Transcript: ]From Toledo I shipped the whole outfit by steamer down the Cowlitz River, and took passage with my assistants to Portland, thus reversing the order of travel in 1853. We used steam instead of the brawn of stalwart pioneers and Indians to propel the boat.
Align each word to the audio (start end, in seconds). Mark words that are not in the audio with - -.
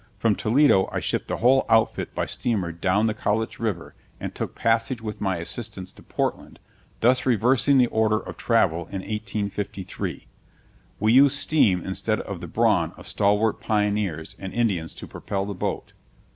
]From 0.17 0.33
Toledo 0.35 0.89
I 0.91 0.99
shipped 0.99 1.27
the 1.27 1.37
whole 1.37 1.63
outfit 1.69 2.15
by 2.15 2.25
steamer 2.25 2.71
down 2.71 3.05
the 3.05 3.13
Cowlitz 3.13 3.59
River, 3.59 3.93
and 4.19 4.33
took 4.33 4.55
passage 4.55 4.99
with 4.99 5.21
my 5.21 5.37
assistants 5.37 5.93
to 5.93 6.01
Portland, 6.01 6.57
thus 7.01 7.23
reversing 7.27 7.77
the 7.77 7.85
order 7.85 8.17
of 8.17 8.35
travel 8.35 8.87
in 8.87 9.01
1853. 9.01 10.25
We 10.99 11.13
used 11.13 11.37
steam 11.37 11.83
instead 11.85 12.19
of 12.21 12.41
the 12.41 12.47
brawn 12.47 12.93
of 12.97 13.07
stalwart 13.07 13.59
pioneers 13.61 14.35
and 14.39 14.51
Indians 14.51 14.95
to 14.95 15.05
propel 15.05 15.45
the 15.45 15.53
boat. 15.53 15.93